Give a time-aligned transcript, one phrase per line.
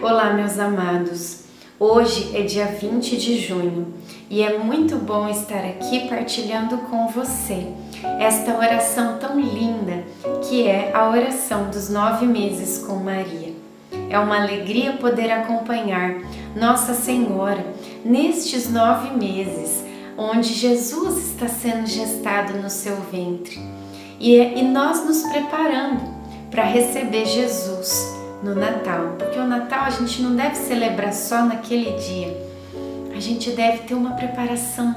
[0.00, 1.42] Olá, meus amados.
[1.78, 3.92] Hoje é dia 20 de junho
[4.30, 7.66] e é muito bom estar aqui partilhando com você
[8.18, 10.02] esta oração tão linda
[10.48, 13.52] que é a oração dos nove meses com Maria.
[14.08, 16.22] É uma alegria poder acompanhar
[16.56, 17.64] Nossa Senhora
[18.04, 19.84] nestes nove meses
[20.16, 23.60] onde Jesus está sendo gestado no seu ventre
[24.18, 26.02] e, é, nós nos preparando
[26.50, 31.92] para receber Jesus no Natal, porque o Natal a gente não deve celebrar só naquele
[31.92, 32.36] dia,
[33.14, 34.94] a gente deve ter uma preparação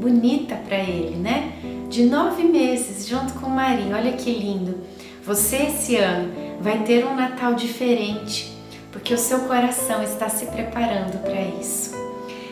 [0.00, 1.52] bonita para ele, né?
[1.88, 4.78] De nove meses junto com Maria, olha que lindo.
[5.24, 8.56] Você esse ano vai ter um Natal diferente,
[8.90, 11.94] porque o seu coração está se preparando para isso.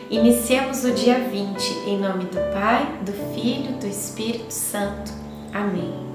[0.09, 5.11] Iniciemos o dia 20 em nome do Pai, do Filho, do Espírito Santo.
[5.51, 6.14] Amém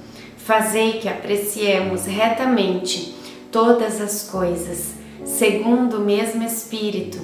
[0.45, 3.15] Fazei que apreciemos retamente
[3.51, 7.19] todas as coisas, segundo o mesmo Espírito,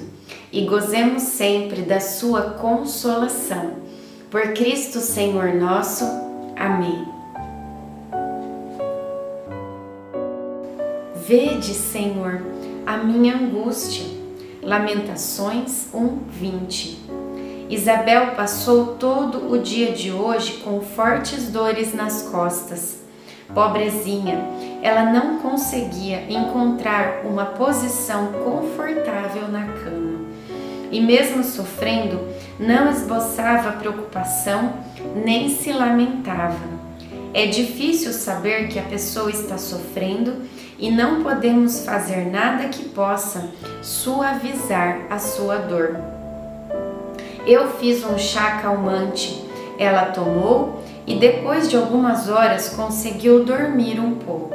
[0.52, 3.72] e gozemos sempre da Sua consolação.
[4.30, 6.04] Por Cristo Senhor nosso.
[6.56, 7.04] Amém.
[11.26, 12.40] Vede, Senhor,
[12.86, 14.06] a minha angústia.
[14.62, 16.98] Lamentações 1:20.
[17.68, 23.07] Isabel passou todo o dia de hoje com fortes dores nas costas
[23.58, 24.38] Pobrezinha,
[24.80, 30.20] ela não conseguia encontrar uma posição confortável na cama.
[30.92, 32.20] E mesmo sofrendo,
[32.56, 34.74] não esboçava preocupação
[35.12, 36.78] nem se lamentava.
[37.34, 40.36] É difícil saber que a pessoa está sofrendo
[40.78, 43.50] e não podemos fazer nada que possa
[43.82, 45.96] suavizar a sua dor.
[47.44, 49.44] Eu fiz um chá calmante,
[49.80, 54.54] ela tomou e depois de algumas horas conseguiu dormir um pouco.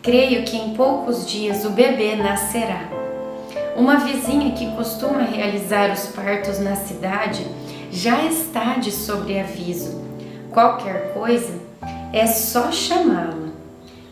[0.00, 2.88] Creio que em poucos dias o bebê nascerá.
[3.76, 7.44] Uma vizinha que costuma realizar os partos na cidade
[7.90, 10.00] já está de sobreaviso.
[10.52, 11.58] Qualquer coisa
[12.12, 13.48] é só chamá-la.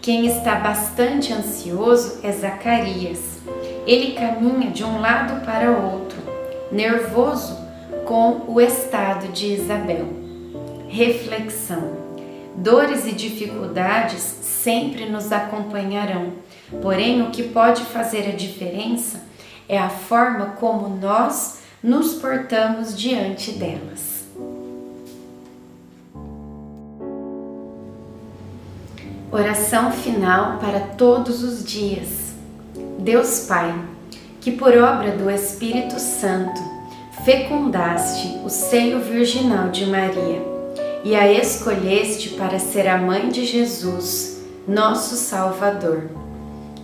[0.00, 3.38] Quem está bastante ansioso é Zacarias.
[3.86, 6.18] Ele caminha de um lado para outro,
[6.72, 7.56] nervoso
[8.04, 10.21] com o estado de Isabel
[10.92, 12.02] reflexão.
[12.54, 16.34] Dores e dificuldades sempre nos acompanharão,
[16.82, 19.22] porém o que pode fazer a diferença
[19.66, 24.26] é a forma como nós nos portamos diante delas.
[29.30, 32.34] Oração final para todos os dias.
[32.98, 33.74] Deus Pai,
[34.42, 36.60] que por obra do Espírito Santo
[37.24, 40.51] fecundaste o seio virginal de Maria
[41.04, 46.04] e a escolheste para ser a mãe de Jesus, nosso Salvador.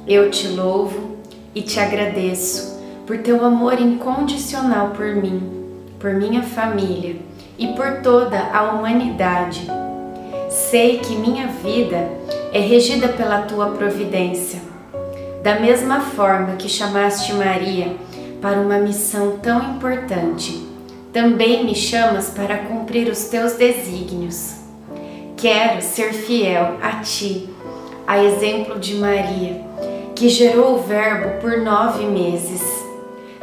[0.07, 1.17] Eu te louvo
[1.55, 5.65] e te agradeço por teu amor incondicional por mim,
[6.01, 7.17] por minha família
[7.57, 9.67] e por toda a humanidade.
[10.51, 12.11] Sei que minha vida
[12.53, 14.61] é regida pela tua providência.
[15.43, 17.97] Da mesma forma que chamaste Maria
[18.43, 20.68] para uma missão tão importante,
[21.13, 24.57] também me chamas para cumprir os teus desígnios.
[25.37, 27.49] Quero ser fiel a ti,
[28.07, 29.63] a exemplo de Maria,
[30.15, 32.63] que gerou o Verbo por nove meses.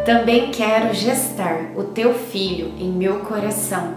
[0.05, 3.95] Também quero gestar o teu filho em meu coração,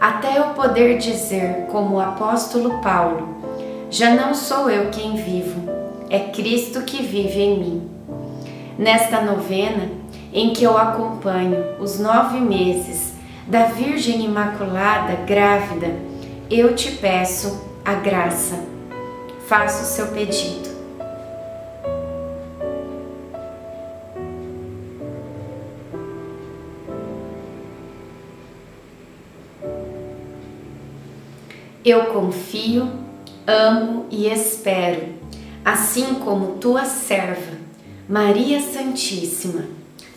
[0.00, 3.36] até eu poder dizer, como o apóstolo Paulo:
[3.90, 5.60] Já não sou eu quem vivo,
[6.08, 7.90] é Cristo que vive em mim.
[8.78, 9.90] Nesta novena,
[10.36, 13.14] em que eu acompanho os nove meses
[13.46, 15.96] da Virgem Imaculada grávida,
[16.50, 18.62] eu te peço a graça.
[19.46, 20.76] Faça o seu pedido.
[31.82, 32.90] Eu confio,
[33.46, 35.14] amo e espero,
[35.64, 37.56] assim como tua serva,
[38.06, 39.75] Maria Santíssima